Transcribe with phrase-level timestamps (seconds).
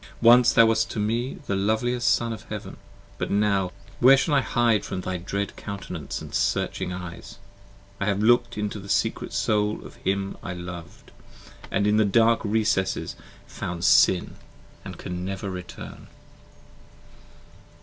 [0.19, 2.77] Once thou wast to me the loveliest Son of heaven:
[3.19, 7.37] but now Where shall I hide from thy dread countenance & searching eyes?
[7.99, 11.11] I have looked into the secret Soul of him I loved
[11.65, 16.07] 15 And in the dark recesses found Sin & can never return.